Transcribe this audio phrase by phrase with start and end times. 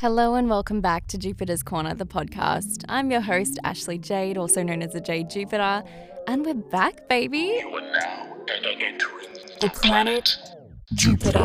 [0.00, 2.84] Hello and welcome back to Jupiter's Corner, the podcast.
[2.86, 5.82] I'm your host, Ashley Jade, also known as the Jade Jupiter,
[6.26, 7.38] and we're back, baby.
[7.38, 9.28] You are now entering
[9.58, 10.36] The planet
[10.92, 11.38] Jupiter.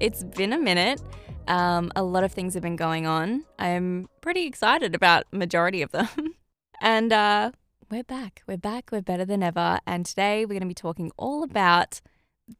[0.00, 1.02] It's been a minute.
[1.48, 3.44] Um, a lot of things have been going on.
[3.58, 6.08] I'm pretty excited about majority of them.
[6.80, 7.50] and uh,
[7.90, 8.42] we're back.
[8.46, 8.90] We're back.
[8.90, 9.80] We're better than ever.
[9.86, 12.00] And today we're going to be talking all about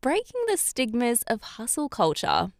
[0.00, 2.52] breaking the stigmas of hustle culture.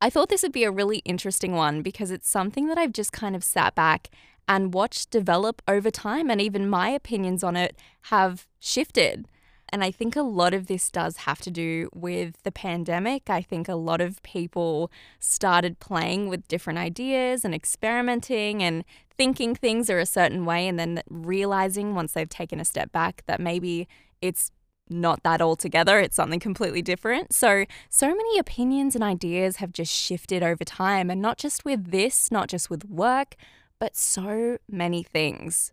[0.00, 3.12] I thought this would be a really interesting one because it's something that I've just
[3.12, 4.10] kind of sat back
[4.48, 9.28] and watched develop over time, and even my opinions on it have shifted.
[9.72, 13.30] And I think a lot of this does have to do with the pandemic.
[13.30, 18.84] I think a lot of people started playing with different ideas and experimenting and
[19.16, 23.22] thinking things are a certain way, and then realizing once they've taken a step back
[23.26, 23.88] that maybe
[24.20, 24.50] it's
[24.90, 27.32] not that altogether, it's something completely different.
[27.32, 31.90] So, so many opinions and ideas have just shifted over time, and not just with
[31.90, 33.36] this, not just with work,
[33.78, 35.72] but so many things.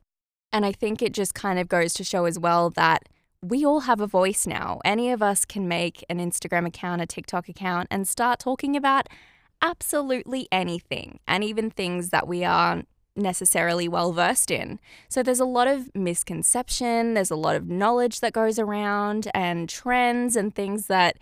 [0.54, 3.10] And I think it just kind of goes to show as well that
[3.42, 4.80] we all have a voice now.
[4.84, 9.08] Any of us can make an Instagram account, a TikTok account, and start talking about
[9.62, 14.80] absolutely anything, and even things that we aren't necessarily well versed in.
[15.10, 19.70] So there's a lot of misconception, there's a lot of knowledge that goes around, and
[19.70, 21.18] trends and things that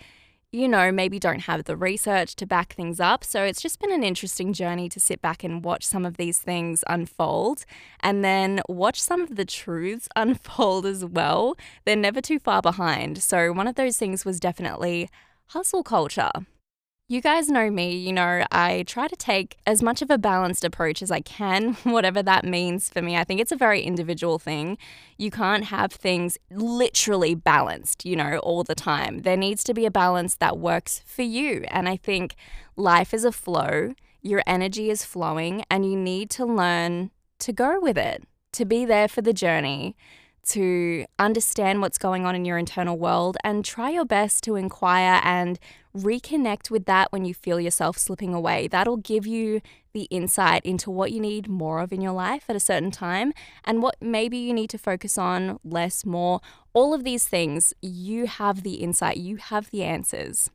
[0.51, 3.23] you know, maybe don't have the research to back things up.
[3.23, 6.39] So it's just been an interesting journey to sit back and watch some of these
[6.39, 7.65] things unfold
[7.99, 11.57] and then watch some of the truths unfold as well.
[11.85, 13.21] They're never too far behind.
[13.21, 15.09] So one of those things was definitely
[15.47, 16.31] hustle culture.
[17.09, 20.65] You guys know me, you know, I try to take as much of a balanced
[20.65, 23.15] approach as I can, whatever that means for me.
[23.15, 24.77] I think it's a very individual thing.
[25.17, 29.21] You can't have things literally balanced, you know, all the time.
[29.21, 31.63] There needs to be a balance that works for you.
[31.69, 32.35] And I think
[32.75, 37.79] life is a flow, your energy is flowing, and you need to learn to go
[37.79, 39.95] with it, to be there for the journey
[40.47, 45.19] to understand what's going on in your internal world and try your best to inquire
[45.23, 45.59] and
[45.97, 48.67] reconnect with that when you feel yourself slipping away.
[48.67, 49.61] That'll give you
[49.93, 53.33] the insight into what you need more of in your life at a certain time
[53.63, 56.39] and what maybe you need to focus on less, more.
[56.73, 60.49] All of these things, you have the insight, you have the answers.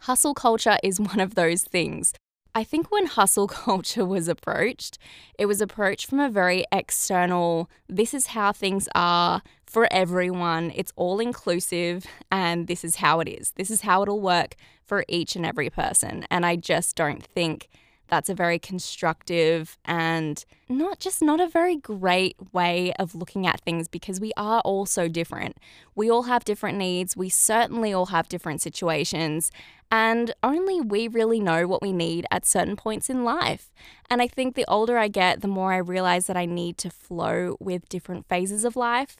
[0.00, 2.12] Hustle culture is one of those things.
[2.54, 4.98] I think when hustle culture was approached,
[5.38, 10.92] it was approached from a very external, this is how things are for everyone, it's
[10.94, 13.52] all inclusive, and this is how it is.
[13.52, 14.54] This is how it'll work
[14.84, 16.26] for each and every person.
[16.30, 17.68] And I just don't think
[18.14, 23.60] that's a very constructive and not just not a very great way of looking at
[23.62, 25.56] things because we are all so different.
[25.96, 27.16] We all have different needs.
[27.16, 29.50] We certainly all have different situations.
[29.90, 33.72] And only we really know what we need at certain points in life.
[34.08, 36.90] And I think the older I get, the more I realize that I need to
[36.90, 39.16] flow with different phases of life.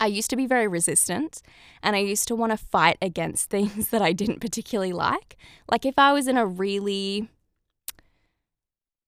[0.00, 1.42] I used to be very resistant
[1.80, 5.36] and I used to want to fight against things that I didn't particularly like.
[5.70, 7.28] Like if I was in a really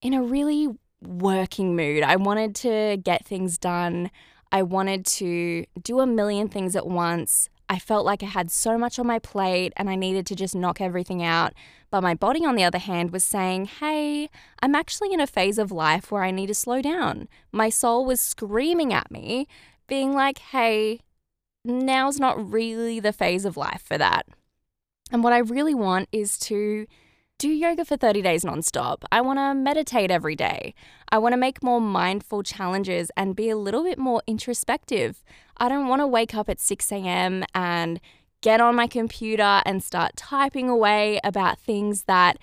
[0.02, 0.68] in a really
[1.00, 2.02] working mood.
[2.02, 4.10] I wanted to get things done.
[4.50, 7.48] I wanted to do a million things at once.
[7.68, 10.54] I felt like I had so much on my plate and I needed to just
[10.54, 11.54] knock everything out.
[11.90, 14.28] But my body, on the other hand, was saying, hey,
[14.60, 17.28] I'm actually in a phase of life where I need to slow down.
[17.50, 19.46] My soul was screaming at me,
[19.86, 21.00] being like, hey,
[21.64, 24.26] now's not really the phase of life for that.
[25.10, 26.86] And what I really want is to
[27.42, 29.03] do yoga for 30 days nonstop.
[29.10, 30.75] I want to meditate every day.
[31.08, 35.25] I want to make more mindful challenges and be a little bit more introspective.
[35.56, 37.44] I don't want to wake up at 6 a.m.
[37.52, 38.00] and
[38.42, 42.38] get on my computer and start typing away about things that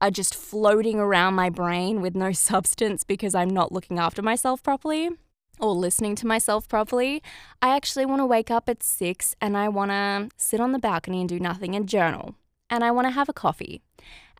[0.00, 4.62] are just floating around my brain with no substance because I'm not looking after myself
[4.62, 5.10] properly
[5.58, 7.24] or listening to myself properly.
[7.60, 10.78] I actually want to wake up at 6 and I want to sit on the
[10.78, 12.36] balcony and do nothing and journal
[12.72, 13.82] and I want to have a coffee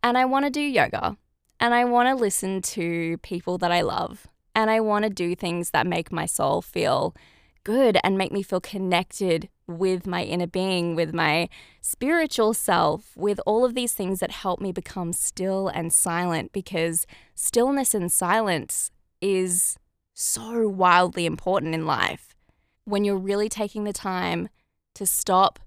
[0.01, 1.15] and I want to do yoga
[1.59, 5.35] and I want to listen to people that I love and I want to do
[5.35, 7.15] things that make my soul feel
[7.63, 11.47] good and make me feel connected with my inner being, with my
[11.79, 17.05] spiritual self, with all of these things that help me become still and silent because
[17.35, 18.89] stillness and silence
[19.21, 19.77] is
[20.15, 22.35] so wildly important in life.
[22.83, 24.49] When you're really taking the time
[24.95, 25.59] to stop,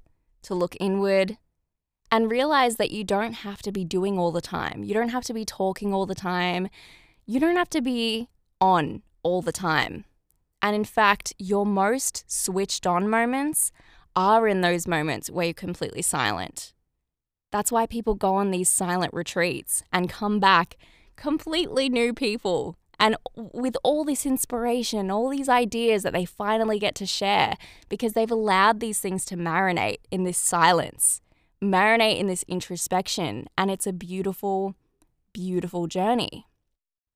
[0.43, 1.39] to look inward,
[2.11, 4.85] and realize that you don't have to be doing all the time.
[4.85, 6.69] You don't have to be talking all the time.
[7.27, 8.29] You don't have to be
[8.61, 10.05] on all the time.
[10.63, 13.73] And in fact, your most switched on moments
[14.15, 16.73] are in those moments where you're completely silent.
[17.53, 20.77] That's why people go on these silent retreats and come back
[21.17, 26.95] completely new people and with all this inspiration, all these ideas that they finally get
[26.97, 27.57] to share
[27.89, 31.21] because they've allowed these things to marinate in this silence,
[31.63, 33.47] marinate in this introspection.
[33.57, 34.75] And it's a beautiful,
[35.33, 36.47] beautiful journey.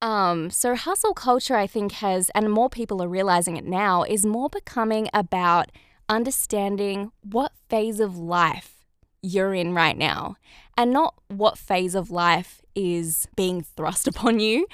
[0.02, 4.25] Um, so hustle culture, I think, has, and more people are realizing it now, is
[4.25, 5.70] more becoming about
[6.08, 8.87] understanding what phase of life
[9.22, 10.37] you're in right now
[10.76, 14.66] and not what phase of life is being thrust upon you,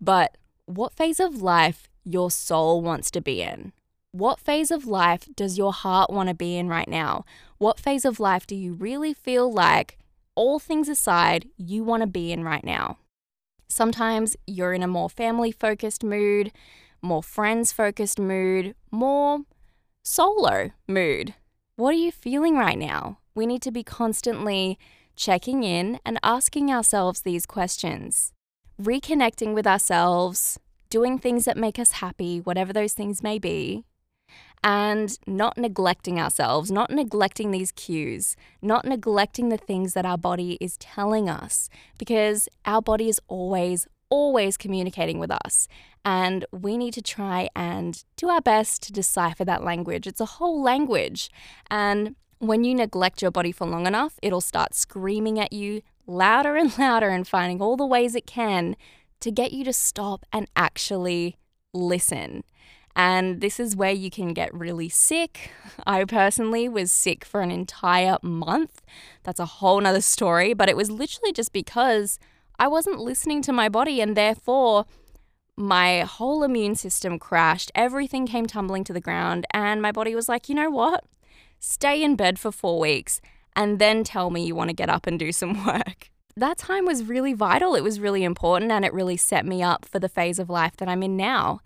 [0.00, 0.36] but
[0.66, 3.72] what phase of life your soul wants to be in.
[4.14, 7.24] What phase of life does your heart want to be in right now?
[7.56, 9.96] What phase of life do you really feel like,
[10.34, 12.98] all things aside, you want to be in right now?
[13.70, 16.52] Sometimes you're in a more family focused mood,
[17.00, 19.40] more friends focused mood, more
[20.02, 21.32] solo mood.
[21.76, 23.18] What are you feeling right now?
[23.34, 24.78] We need to be constantly
[25.16, 28.34] checking in and asking ourselves these questions
[28.78, 30.58] reconnecting with ourselves,
[30.90, 33.84] doing things that make us happy, whatever those things may be,
[34.64, 40.56] and not neglecting ourselves, not neglecting these cues, not neglecting the things that our body
[40.60, 41.68] is telling us,
[41.98, 45.66] because our body is always, always communicating with us.
[46.04, 50.06] And we need to try and do our best to decipher that language.
[50.06, 51.30] It's a whole language.
[51.70, 56.56] And when you neglect your body for long enough, it'll start screaming at you louder
[56.56, 58.76] and louder and finding all the ways it can
[59.20, 61.36] to get you to stop and actually
[61.72, 62.42] listen.
[62.94, 65.50] And this is where you can get really sick.
[65.86, 68.82] I personally was sick for an entire month.
[69.22, 72.18] That's a whole nother story, but it was literally just because
[72.58, 74.84] I wasn't listening to my body and therefore
[75.56, 77.70] my whole immune system crashed.
[77.74, 81.04] Everything came tumbling to the ground, and my body was like, you know what?
[81.58, 83.20] Stay in bed for four weeks
[83.54, 86.10] and then tell me you want to get up and do some work.
[86.36, 87.74] That time was really vital.
[87.74, 90.76] It was really important and it really set me up for the phase of life
[90.78, 91.60] that I'm in now.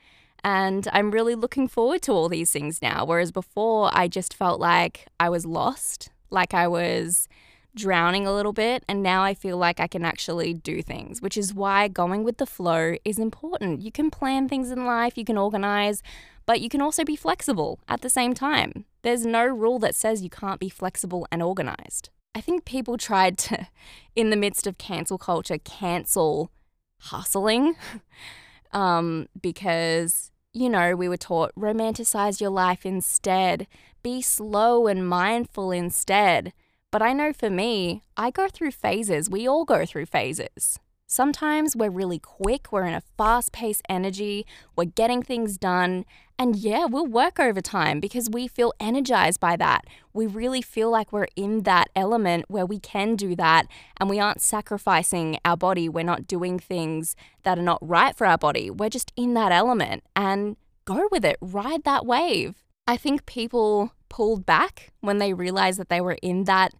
[0.47, 3.05] And I'm really looking forward to all these things now.
[3.05, 7.27] Whereas before, I just felt like I was lost, like I was
[7.75, 8.85] drowning a little bit.
[8.89, 12.37] And now I feel like I can actually do things, which is why going with
[12.37, 13.83] the flow is important.
[13.83, 16.01] You can plan things in life, you can organize,
[16.47, 18.85] but you can also be flexible at the same time.
[19.03, 22.11] There's no rule that says you can't be flexible and organized.
[22.37, 23.67] I think people tried to,
[24.15, 26.53] in the midst of cancel culture, cancel
[27.01, 27.75] hustling
[28.73, 33.67] um, because, you know, we were taught romanticize your life instead,
[34.03, 36.55] be slow and mindful instead.
[36.91, 39.29] But I know for me, I go through phases.
[39.29, 40.79] We all go through phases.
[41.09, 44.45] Sometimes we're really quick, we're in a fast paced energy,
[44.75, 46.05] we're getting things done,
[46.37, 49.85] and yeah, we'll work overtime because we feel energized by that.
[50.13, 53.69] We really feel like we're in that element where we can do that
[53.99, 55.89] and we aren't sacrificing our body.
[55.89, 57.15] We're not doing things
[57.45, 58.69] that are not right for our body.
[58.69, 60.57] We're just in that element and
[60.87, 62.65] go with it, ride that wave.
[62.89, 66.73] I think people pulled back when they realized that they were in that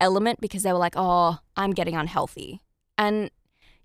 [0.00, 2.62] element because they were like, oh, I'm getting unhealthy.
[2.96, 3.30] And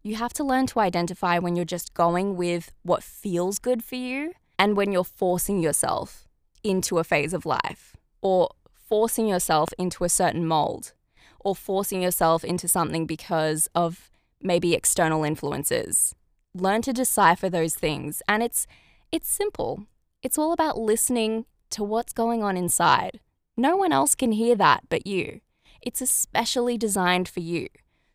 [0.04, 3.96] you have to learn to identify when you're just going with what feels good for
[3.96, 6.28] you and when you're forcing yourself
[6.63, 10.94] into a phase of life or forcing yourself into a certain mold
[11.39, 14.10] or forcing yourself into something because of
[14.41, 16.15] maybe external influences.
[16.53, 18.68] Learn to decipher those things and it's
[19.12, 19.86] it's simple.
[20.22, 23.20] It's all about listening to what's going on inside.
[23.56, 25.41] No one else can hear that but you.
[25.82, 27.68] It's especially designed for you.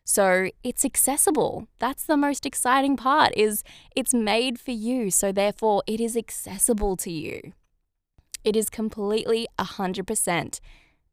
[0.05, 1.67] So it's accessible.
[1.79, 3.63] That's the most exciting part is
[3.95, 7.53] it's made for you, so therefore it is accessible to you.
[8.43, 10.59] It is completely 100%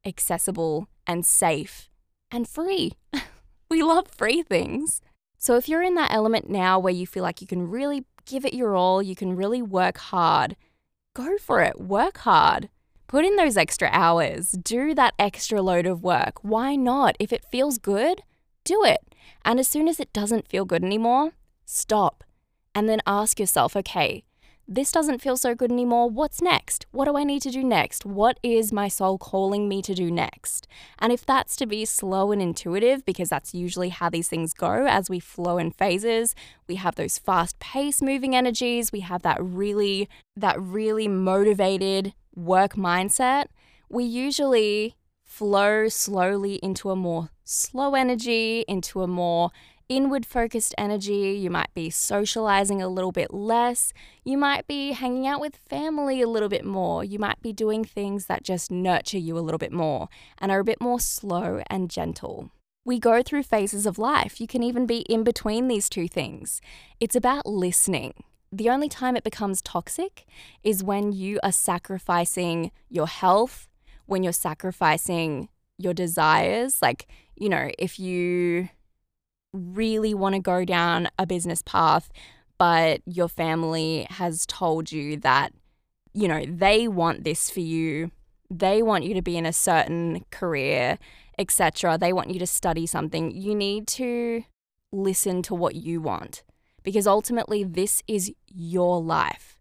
[0.05, 1.89] accessible and safe
[2.31, 2.93] and free.
[3.71, 5.01] we love free things.
[5.39, 8.45] So if you're in that element now where you feel like you can really give
[8.45, 10.55] it your all, you can really work hard,
[11.17, 11.81] go for it.
[11.81, 12.69] Work hard.
[13.07, 14.53] Put in those extra hours.
[14.53, 16.43] Do that extra load of work.
[16.43, 17.17] Why not?
[17.19, 18.23] If it feels good,
[18.65, 19.15] do it.
[19.45, 21.33] And as soon as it doesn't feel good anymore,
[21.65, 22.25] stop.
[22.75, 24.25] And then ask yourself, okay,
[24.69, 26.09] this doesn't feel so good anymore.
[26.09, 26.87] What's next?
[26.93, 28.07] What do I need to do next?
[28.07, 30.69] What is my soul calling me to do next?
[30.99, 34.87] And if that's to be slow and intuitive, because that's usually how these things go
[34.87, 36.35] as we flow in phases,
[36.69, 42.75] we have those fast pace moving energies, we have that really, that really motivated work
[42.75, 43.47] mindset.
[43.91, 49.51] We usually flow slowly into a more slow energy, into a more
[49.89, 51.39] inward focused energy.
[51.39, 53.93] You might be socializing a little bit less.
[54.25, 57.05] You might be hanging out with family a little bit more.
[57.05, 60.09] You might be doing things that just nurture you a little bit more
[60.39, 62.51] and are a bit more slow and gentle.
[62.85, 64.41] We go through phases of life.
[64.41, 66.61] You can even be in between these two things.
[66.99, 68.15] It's about listening.
[68.51, 70.27] The only time it becomes toxic
[70.63, 73.69] is when you are sacrificing your health,
[74.07, 76.83] when you're sacrificing your desires.
[76.83, 78.69] Like, you know, if you
[79.53, 82.11] really want to go down a business path,
[82.59, 85.53] but your family has told you that,
[86.15, 88.11] you know, they want this for you,
[88.51, 90.99] they want you to be in a certain career,
[91.39, 91.99] etc.
[91.99, 93.31] They want you to study something.
[93.31, 94.45] You need to
[94.93, 96.43] listen to what you want
[96.83, 99.59] because ultimately this is your life.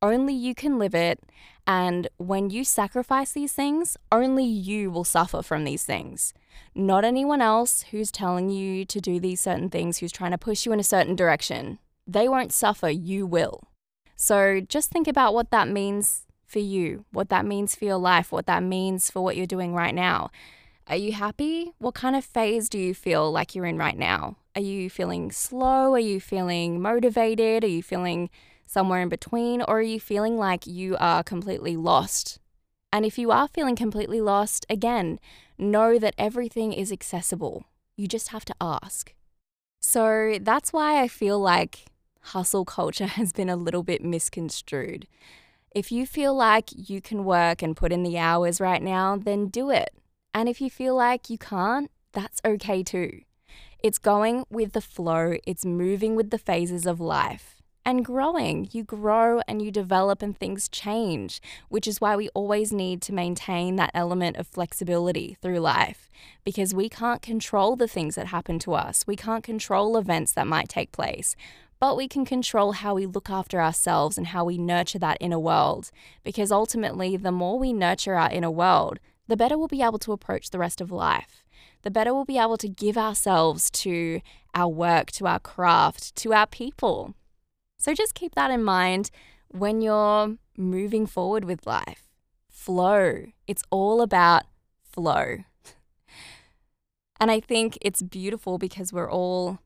[0.00, 1.20] Only you can live it.
[1.66, 6.34] And when you sacrifice these things, only you will suffer from these things.
[6.74, 10.66] Not anyone else who's telling you to do these certain things, who's trying to push
[10.66, 11.78] you in a certain direction.
[12.06, 13.68] They won't suffer, you will.
[14.14, 18.30] So just think about what that means for you, what that means for your life,
[18.30, 20.30] what that means for what you're doing right now.
[20.86, 21.72] Are you happy?
[21.78, 24.36] What kind of phase do you feel like you're in right now?
[24.54, 25.94] Are you feeling slow?
[25.94, 27.64] Are you feeling motivated?
[27.64, 28.28] Are you feeling
[28.66, 29.62] somewhere in between?
[29.62, 32.38] Or are you feeling like you are completely lost?
[32.92, 35.18] And if you are feeling completely lost, again,
[35.58, 37.64] know that everything is accessible.
[37.96, 39.14] You just have to ask.
[39.80, 41.86] So that's why I feel like
[42.20, 45.06] hustle culture has been a little bit misconstrued.
[45.74, 49.48] If you feel like you can work and put in the hours right now, then
[49.48, 49.90] do it.
[50.32, 53.22] And if you feel like you can't, that's okay too.
[53.80, 57.53] It's going with the flow, it's moving with the phases of life
[57.84, 58.68] and growing.
[58.72, 63.12] You grow and you develop, and things change, which is why we always need to
[63.12, 66.10] maintain that element of flexibility through life
[66.44, 69.06] because we can't control the things that happen to us.
[69.06, 71.36] We can't control events that might take place.
[71.80, 75.38] But we can control how we look after ourselves and how we nurture that inner
[75.38, 75.90] world.
[76.22, 80.12] Because ultimately, the more we nurture our inner world, the better we'll be able to
[80.12, 81.44] approach the rest of life.
[81.82, 84.20] The better we'll be able to give ourselves to
[84.54, 87.14] our work, to our craft, to our people.
[87.84, 89.10] So just keep that in mind
[89.48, 92.08] when you're moving forward with life.
[92.48, 93.26] Flow.
[93.46, 94.44] It's all about
[94.82, 95.44] flow.
[97.20, 99.58] and I think it's beautiful because we're all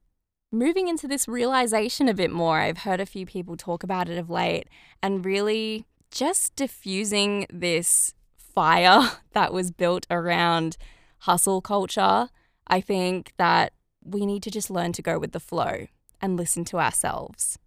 [0.51, 2.59] moving into this realization a bit more.
[2.59, 4.67] I've heard a few people talk about it of late
[5.01, 10.77] and really just diffusing this fire that was built around
[11.19, 12.31] hustle culture.
[12.67, 15.87] I think that we need to just learn to go with the flow
[16.21, 17.61] and listen to ourselves.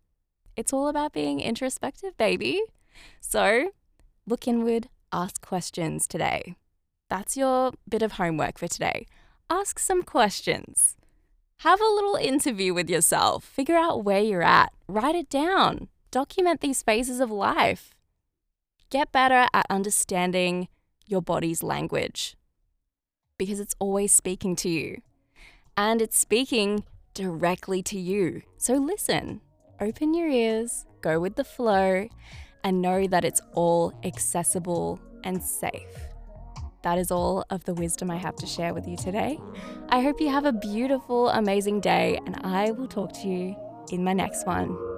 [0.56, 2.62] It's all about being introspective, baby.
[3.20, 3.72] So
[4.28, 6.56] look inward, ask questions today.
[7.10, 9.06] That's your bit of homework for today.
[9.50, 10.96] Ask some questions.
[11.58, 13.44] Have a little interview with yourself.
[13.44, 14.72] Figure out where you're at.
[14.88, 15.90] Write it down.
[16.10, 17.94] Document these phases of life.
[18.90, 20.68] Get better at understanding
[21.06, 22.36] your body's language
[23.38, 25.02] because it's always speaking to you.
[25.76, 28.44] And it's speaking directly to you.
[28.58, 29.42] So listen,
[29.82, 32.08] open your ears, go with the flow,
[32.64, 36.12] and know that it's all accessible and safe.
[36.84, 39.40] That is all of the wisdom I have to share with you today.
[39.90, 43.56] I hope you have a beautiful, amazing day, and I will talk to you
[43.92, 44.91] in my next one.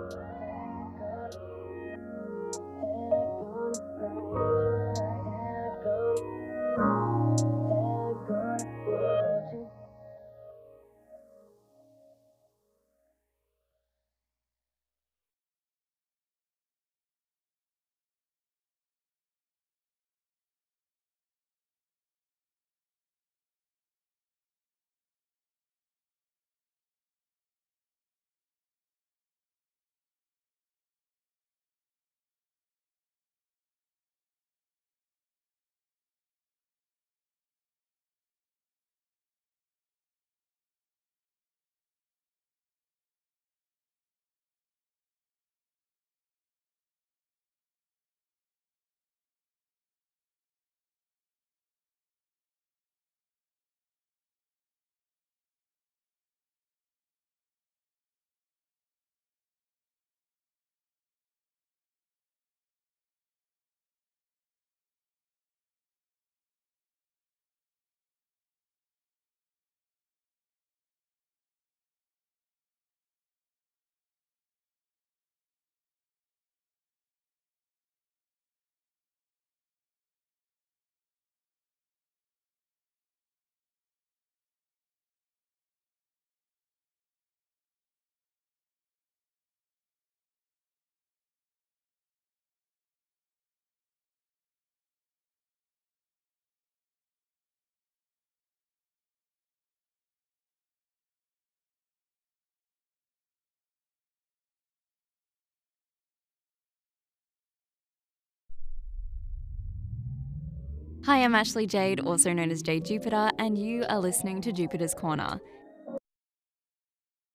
[111.05, 114.93] Hi, I'm Ashley Jade, also known as Jade Jupiter, and you are listening to Jupiter's
[114.93, 115.41] Corner.